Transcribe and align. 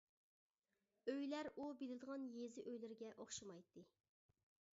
ئۆيلەر 1.13 1.49
ئۇ 1.51 1.67
بىلىدىغان 1.83 2.25
يېزا 2.39 2.65
ئۆيلىرىگە 2.65 3.13
ئوخشىمايتتى. 3.19 3.87